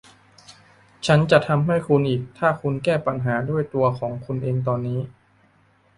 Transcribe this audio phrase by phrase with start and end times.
[1.05, 4.99] ฉันจะทำให้คุณอีกถ้าคุณแก้ปัญหาด้วยตัวของคุณเองตอนนี้